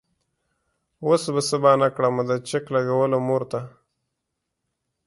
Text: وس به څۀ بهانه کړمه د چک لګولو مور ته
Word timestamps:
وس 1.07 1.23
به 1.33 1.41
څۀ 1.47 1.57
بهانه 1.63 1.87
کړمه 1.95 2.23
د 2.29 2.31
چک 2.47 2.65
لګولو 2.75 3.17
مور 3.27 3.43
ته 3.51 3.61